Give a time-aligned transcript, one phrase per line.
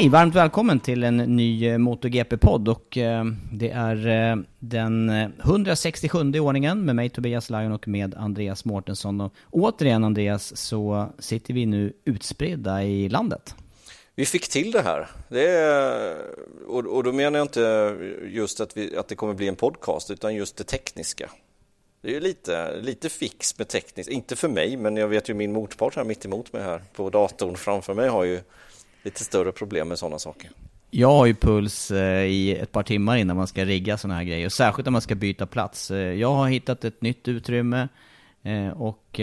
[0.00, 6.32] Hej, varmt välkommen till en ny eh, MotoGP-podd och eh, det är eh, den 167
[6.34, 9.20] i ordningen med mig Tobias Lajon och med Andreas Mårtensson.
[9.20, 13.54] Och återigen Andreas så sitter vi nu utspridda i landet.
[14.14, 15.08] Vi fick till det här.
[15.28, 16.16] Det är,
[16.68, 20.10] och, och då menar jag inte just att, vi, att det kommer bli en podcast
[20.10, 21.30] utan just det tekniska.
[22.02, 25.34] Det är ju lite, lite fix med tekniskt, inte för mig men jag vet ju
[25.34, 28.40] min motpart här mitt emot mig här på datorn framför mig har ju
[29.02, 30.50] lite större problem med sådana saker.
[30.90, 34.24] Jag har ju puls eh, i ett par timmar innan man ska rigga sådana här
[34.24, 35.90] grejer, särskilt om man ska byta plats.
[35.90, 37.88] Eh, jag har hittat ett nytt utrymme
[38.42, 39.20] eh, och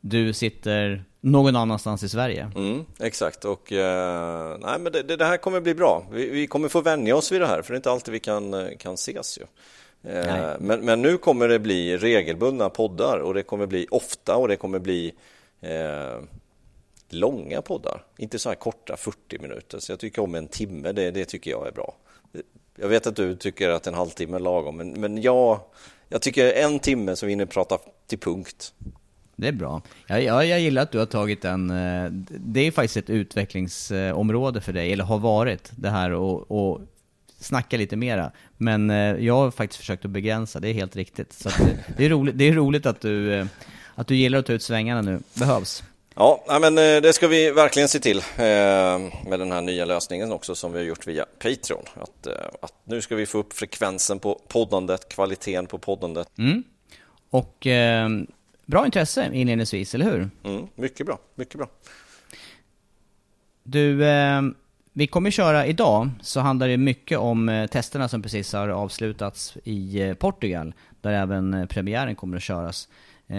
[0.00, 2.50] du sitter någon annanstans i Sverige.
[2.56, 6.06] Mm, exakt, och eh, nej, men det, det, här kommer bli bra.
[6.12, 8.20] Vi, vi, kommer få vänja oss vid det här, för det är inte alltid vi
[8.20, 9.44] kan, kan ses ju.
[10.58, 14.56] men, men nu kommer det bli regelbundna poddar och det kommer bli ofta och det
[14.56, 15.12] kommer bli
[17.12, 19.78] långa poddar, inte så här korta 40 minuter.
[19.78, 21.94] Så jag tycker om en timme, det, det tycker jag är bra.
[22.76, 25.60] Jag vet att du tycker att en halvtimme är lagom, men, men jag,
[26.08, 28.72] jag tycker en timme så vi hinner prata till punkt.
[29.36, 29.82] Det är bra.
[30.06, 31.70] Jag, jag, jag gillar att du har tagit en...
[31.70, 36.80] Eh, det är faktiskt ett utvecklingsområde för dig, eller har varit, det här och, och
[37.38, 38.30] snacka lite mera.
[38.56, 41.32] Men eh, jag har faktiskt försökt att begränsa, det är helt riktigt.
[41.32, 43.46] Så det, eh, det, är roligt, det är roligt att du,
[43.94, 45.82] att du gillar att ta ut svängarna nu, behövs.
[46.14, 50.72] Ja, men det ska vi verkligen se till med den här nya lösningen också som
[50.72, 51.84] vi har gjort via Patreon.
[51.94, 52.26] Att,
[52.62, 56.28] att nu ska vi få upp frekvensen på poddandet, kvaliteten på poddandet.
[56.38, 56.62] Mm.
[57.30, 58.08] Och eh,
[58.66, 60.30] bra intresse inledningsvis, eller hur?
[60.44, 61.68] Mm, mycket bra, mycket bra.
[63.62, 64.42] Du, eh,
[64.92, 69.56] vi kommer köra idag, så handlar det mycket om eh, testerna som precis har avslutats
[69.64, 72.88] i eh, Portugal, där även premiären kommer att köras.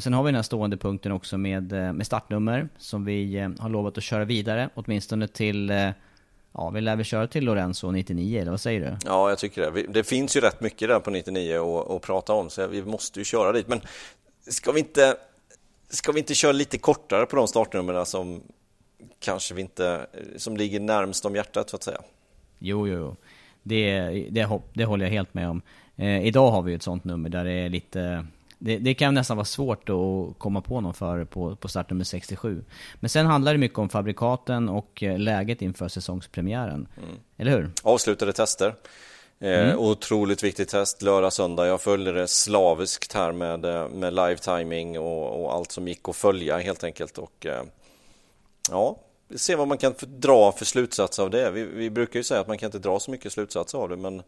[0.00, 3.98] Sen har vi den här stående punkten också med, med startnummer, som vi har lovat
[3.98, 5.72] att köra vidare, åtminstone till
[6.54, 8.96] Ja, vi lär väl köra till Lorenzo 99, eller vad säger du?
[9.04, 9.82] Ja, jag tycker det.
[9.82, 13.18] Det finns ju rätt mycket där på 99 att, att prata om, så vi måste
[13.20, 13.68] ju köra dit.
[13.68, 13.80] Men
[14.46, 15.16] ska vi inte,
[15.88, 18.42] ska vi inte köra lite kortare på de startnumren som
[19.20, 20.06] kanske vi inte,
[20.36, 22.00] som ligger närmst om hjärtat så att säga?
[22.58, 23.16] Jo, jo, jo.
[23.62, 24.00] Det,
[24.30, 25.62] det, det håller jag helt med om.
[25.96, 28.26] Eh, idag har vi ett sånt nummer där det är lite
[28.64, 32.64] det, det, kan nästan vara svårt att komma på någon för på, på startnummer 67.
[32.94, 36.88] Men sen handlar det mycket om fabrikaten och eh, läget inför säsongspremiären.
[36.96, 37.16] Mm.
[37.36, 37.70] Eller hur?
[37.82, 38.74] Avslutade tester.
[39.38, 39.78] Eh, mm.
[39.78, 41.66] otroligt viktigt test lördag, söndag.
[41.66, 46.08] Jag följde det slaviskt här med, eh, med live timing och, och allt som gick
[46.08, 47.18] att följa helt enkelt.
[47.18, 47.62] Och, eh,
[48.70, 48.96] ja,
[49.36, 51.50] se vad man kan dra för slutsatser av det.
[51.50, 53.96] Vi, vi, brukar ju säga att man kan inte dra så mycket slutsatser av det,
[53.96, 54.22] men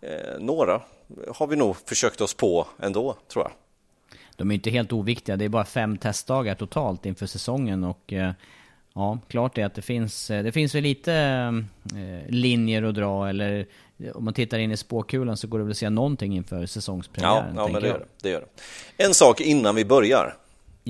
[0.00, 0.82] eh, några
[1.34, 3.52] har vi nog försökt oss på ändå, tror jag.
[4.36, 5.36] De är inte helt oviktiga.
[5.36, 8.32] Det är bara fem testdagar totalt inför säsongen och eh,
[8.94, 11.12] ja, klart är att det finns, eh, det finns väl lite
[11.94, 13.66] eh, linjer att dra eller
[14.14, 17.54] om man tittar in i spåkulan så går det väl att säga någonting inför säsongspremiären.
[17.56, 19.04] Ja, ja men det gör det, det gör det.
[19.04, 20.36] En sak innan vi börjar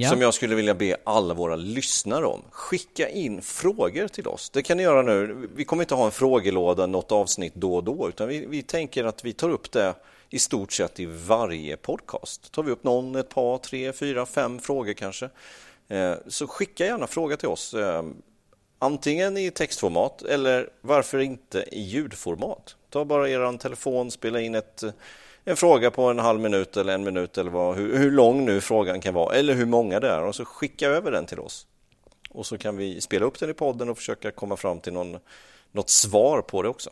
[0.02, 0.10] ja.
[0.10, 2.42] som jag skulle vilja be alla våra lyssnare om.
[2.50, 4.50] Skicka in frågor till oss.
[4.50, 5.48] Det kan ni göra nu.
[5.54, 9.04] Vi kommer inte ha en frågelåda något avsnitt då och då, utan vi, vi tänker
[9.04, 9.94] att vi tar upp det
[10.30, 12.52] i stort sett i varje podcast.
[12.52, 15.30] Tar vi upp någon, ett par, tre, fyra, fem frågor kanske.
[15.88, 17.74] Eh, så skicka gärna fråga till oss.
[17.74, 18.02] Eh,
[18.78, 22.76] antingen i textformat eller varför inte i ljudformat.
[22.90, 24.84] Ta bara er telefon, spela in ett,
[25.48, 28.60] en fråga på en halv minut eller en minut eller vad, hur, hur lång nu
[28.60, 31.66] frågan kan vara eller hur många det är och så skicka över den till oss.
[32.30, 35.18] Och så kan vi spela upp den i podden och försöka komma fram till någon,
[35.72, 36.90] något svar på det också.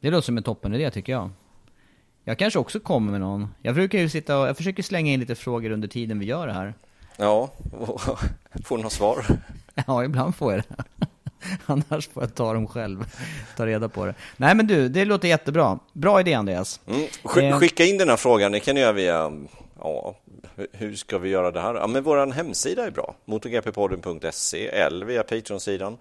[0.00, 1.30] Det låter som en toppenidé tycker jag.
[2.24, 3.48] Jag kanske också kommer med någon.
[3.62, 6.46] Jag brukar ju sitta och, jag försöker slänga in lite frågor under tiden vi gör
[6.46, 6.74] det här.
[7.16, 7.50] Ja,
[8.64, 9.26] får du något svar?
[9.86, 10.84] Ja, ibland får jag det.
[11.66, 13.04] Annars får jag ta dem själv,
[13.56, 14.14] ta reda på det.
[14.36, 15.78] Nej men du, det låter jättebra.
[15.92, 16.80] Bra idé Andreas.
[16.86, 17.52] Mm.
[17.52, 17.58] Eh.
[17.58, 19.32] Skicka in den här frågan, det kan ni göra via,
[19.80, 20.16] ja,
[20.72, 21.74] hur ska vi göra det här?
[21.74, 25.96] Ja men vår hemsida är bra, motorgppodden.se eller via Patreon-sidan.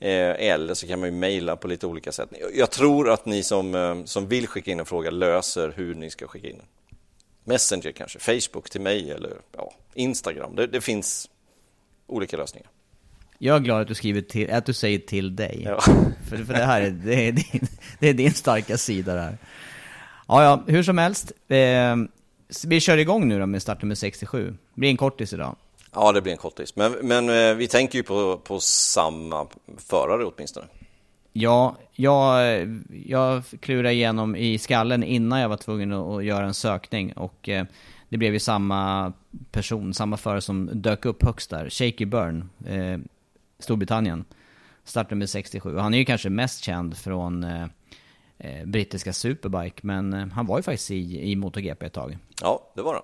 [0.00, 2.28] Eh, eller så kan man ju mejla på lite olika sätt.
[2.54, 6.10] Jag tror att ni som, eh, som vill skicka in en fråga löser hur ni
[6.10, 6.66] ska skicka in den.
[7.44, 10.54] Messenger kanske, Facebook till mig eller ja, Instagram.
[10.56, 11.30] Det, det finns
[12.06, 12.70] olika lösningar.
[13.38, 15.62] Jag är glad att du skriver till, att du säger till dig.
[15.64, 15.80] Ja.
[16.28, 17.66] För, för det här är, det är, din,
[17.98, 19.38] det är din starka sida där.
[20.28, 21.32] Ja, ja, hur som helst.
[21.48, 21.96] Eh,
[22.66, 24.50] vi kör igång nu då med startnummer 67.
[24.74, 25.56] Det blir en kortis idag.
[25.92, 26.76] Ja, det blir en kortis.
[26.76, 29.46] Men, men eh, vi tänker ju på, på samma
[29.76, 30.66] förare åtminstone.
[31.32, 37.12] Ja, jag, jag klurade igenom i skallen innan jag var tvungen att, göra en sökning
[37.12, 37.64] och eh,
[38.08, 39.12] det blev ju samma
[39.50, 42.98] person, samma förare som dök upp högst där, Shaky Byrne, eh,
[43.58, 44.24] Storbritannien.
[44.84, 45.76] Startnummer 67.
[45.76, 47.66] Han är ju kanske mest känd från eh,
[48.38, 52.18] eh, brittiska Superbike, men eh, han var ju faktiskt i, i MotoGP ett tag.
[52.42, 53.02] Ja, det var han.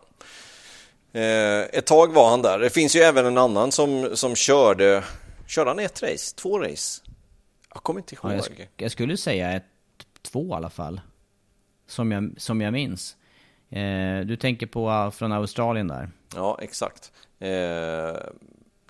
[1.12, 2.58] Eh, ett tag var han där.
[2.58, 5.04] Det finns ju även en annan som, som körde,
[5.46, 6.36] körde han ett race?
[6.36, 7.02] Två race?
[7.74, 8.32] Jag kommer inte ihåg.
[8.32, 9.64] Ja, jag, sk jag, skulle säga ett,
[10.22, 11.00] två i alla fall.
[11.86, 13.16] Som jag, som jag minns.
[13.70, 16.10] Eh, du tänker på uh, från Australien där?
[16.34, 17.12] Ja, exakt.
[17.38, 18.16] Eh,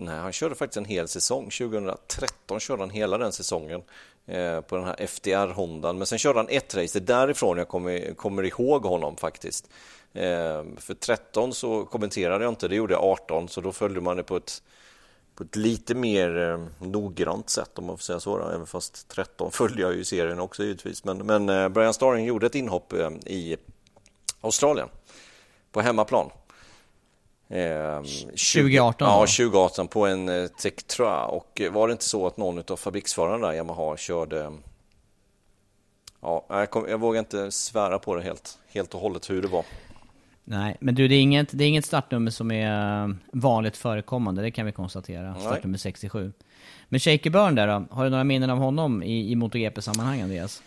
[0.01, 1.45] nej, han körde faktiskt en hel säsong.
[1.45, 3.83] 2013 körde han hela den säsongen
[4.27, 5.99] eh, på den här FDR-Hondan.
[5.99, 7.01] Men sen körde han ett race.
[7.01, 9.71] Det är därifrån jag kommer, kommer ihåg honom faktiskt.
[10.13, 14.17] Eh, för 13 så kommenterade jag inte, det gjorde jag 18, så då följde man
[14.17, 14.63] det på ett
[15.41, 18.39] på ett lite mer eh, noggrant sätt om man får säga så.
[18.39, 18.49] Då.
[18.49, 21.05] Även fast 13 följde jag ju serien också givetvis.
[21.05, 23.57] Men, men eh, Brian Starring gjorde ett inhopp eh, i
[24.41, 24.89] Australien
[25.73, 26.31] på hemmaplan.
[27.51, 28.03] Eh,
[28.53, 29.09] 2018?
[29.09, 31.25] Ja, 2018 på en eh, Tektra.
[31.27, 34.53] Och var det inte så att någon av fabriksförarna där, Yamaha, körde...
[36.23, 39.49] Ja, jag, kom, jag vågar inte svära på det helt, helt och hållet hur det
[39.49, 39.65] var.
[40.45, 44.43] Nej, men du det är inget, det är inget startnummer som är eh, vanligt förekommande,
[44.43, 45.33] det kan vi konstatera.
[45.33, 45.41] Nej.
[45.41, 46.33] Startnummer 67.
[46.89, 50.63] Men Shaker Burn där då, har du några minnen av honom i, i MotoGP-sammanhang Andreas?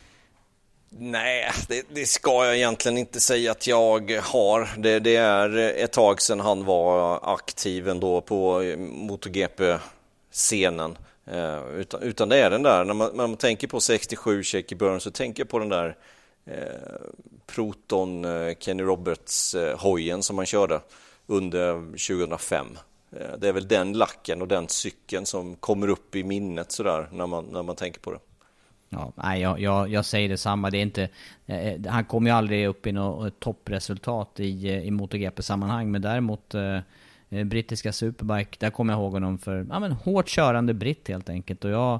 [0.99, 4.69] Nej, det, det, ska jag egentligen inte säga att jag har.
[4.77, 10.97] Det, det, är ett tag sedan han var aktiv ändå på MotoGP-scenen.
[11.25, 14.75] Eh, utan, utan det är den där, när man, när man tänker på 67 Shaky
[14.75, 15.97] Burn så tänker jag på den där
[16.45, 16.55] eh,
[17.45, 20.79] Proton eh, Kenny Roberts-hojen eh, som man körde
[21.27, 21.73] under
[22.07, 22.77] 2005.
[23.11, 27.09] Eh, det är väl den lacken och den cykeln som kommer upp i minnet sådär
[27.11, 28.19] när man, när man tänker på det.
[28.93, 30.69] Ja, nej, jag, jag, jag säger detsamma.
[30.69, 31.09] Det är inte,
[31.45, 36.79] eh, han kommer ju aldrig upp i något toppresultat i, i MotoGP-sammanhang, men däremot eh,
[37.43, 41.65] brittiska Superbike, där kommer jag ihåg honom för ja, men, hårt körande britt helt enkelt.
[41.65, 41.99] Och jag,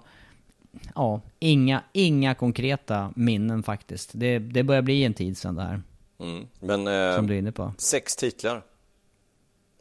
[0.95, 4.11] ja, inga, inga konkreta minnen faktiskt.
[4.13, 5.81] Det, det börjar bli en tid sedan det här.
[6.19, 6.47] Mm.
[6.59, 7.73] Men eh, som du är inne på.
[7.77, 8.63] sex titlar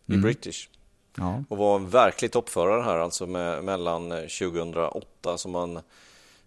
[0.06, 0.22] i mm.
[0.22, 0.68] British.
[1.16, 1.44] Ja.
[1.48, 5.80] Och var en verklig toppförare här alltså med, mellan 2008 som man,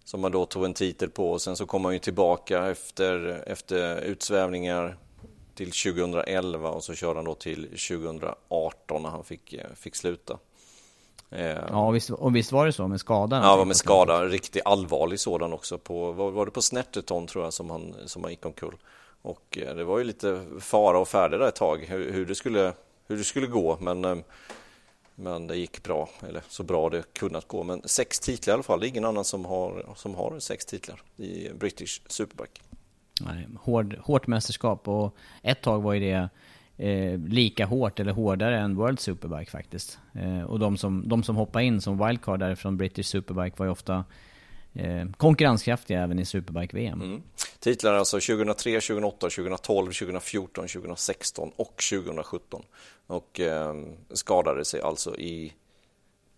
[0.06, 3.42] som man då tog en titel på och sen så kom han ju tillbaka efter,
[3.46, 4.96] efter utsvävningar
[5.54, 10.38] till 2011 och så körde han då till 2018 när han fick, fick sluta.
[11.30, 13.42] Eh, ja, och visst, och visst var det så med skadan?
[13.42, 15.78] Ja, med skada, riktigt allvarlig sådan också.
[15.78, 18.76] På, var, var det på Snetterton tror jag som han, som han gick omkull.
[19.22, 22.34] Och eh, det var ju lite fara och färde där ett tag hur, hur, det,
[22.34, 22.72] skulle,
[23.06, 23.76] hur det skulle gå.
[23.80, 24.16] Men, eh,
[25.16, 27.62] men det gick bra, eller så bra det kunnat gå.
[27.62, 30.64] Men sex titlar i alla fall, det är ingen annan som har, som har sex
[30.64, 32.60] titlar i British Superbike.
[33.20, 36.28] Nej, hård, hårt mästerskap och ett tag var ju det
[36.76, 39.98] eh, lika hårt eller hårdare än World Superbike faktiskt.
[40.12, 43.72] Eh, och de som, de som hoppade in som wildcard från British Superbike var ju
[43.72, 44.04] ofta
[44.74, 47.02] eh, konkurrenskraftiga även i Superbike-VM.
[47.02, 47.22] Mm.
[47.60, 52.62] Titlar alltså 2003, 2008, 2012, 2014, 2016 och 2017.
[53.06, 53.74] Och eh,
[54.10, 55.52] skadade sig alltså i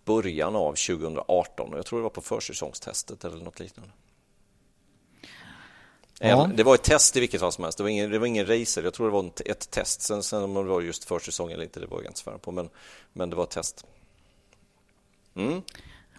[0.05, 3.93] början av 2018 och jag tror det var på försäsongstestet eller något liknande.
[6.21, 6.51] Ja.
[6.55, 7.79] Det var ett test i vilket fall som helst.
[7.79, 8.83] Det var ingen, det var ingen racer.
[8.83, 10.01] Jag tror det var ett test.
[10.01, 12.53] Sen, sen om det var just försäsong eller inte, det var jag inte svära på.
[12.53, 12.69] Men,
[13.13, 13.87] men det var ett test.
[15.35, 15.63] Mm.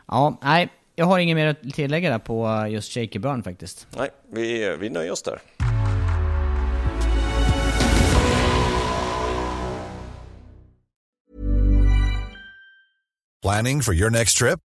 [0.07, 3.87] Ja, nej, jag har inget mer att tillägga där på just Shaky Burn faktiskt.
[3.97, 5.39] Nej, vi, vi nöjer oss där.
[13.41, 14.59] Planning for your next trip?